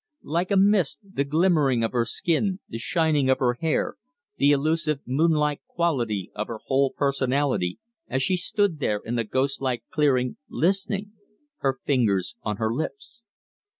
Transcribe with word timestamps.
Like 0.23 0.49
a 0.49 0.57
mist 0.57 0.97
the 1.03 1.23
glimmering 1.23 1.83
of 1.83 1.91
her 1.91 2.05
skin, 2.05 2.59
the 2.67 2.79
shining 2.79 3.29
of 3.29 3.37
her 3.37 3.53
hair, 3.61 3.97
the 4.37 4.51
elusive 4.51 5.01
moonlike 5.05 5.61
quality 5.67 6.31
of 6.33 6.47
her 6.47 6.57
whole 6.65 6.91
personality 6.97 7.77
as 8.07 8.23
she 8.23 8.35
stood 8.35 8.79
there 8.79 8.99
in 9.05 9.13
the 9.13 9.23
ghost 9.23 9.61
like 9.61 9.83
clearing 9.91 10.37
listening, 10.49 11.11
her 11.59 11.77
fingers 11.85 12.33
on 12.41 12.57
her 12.57 12.73
lips. 12.73 13.21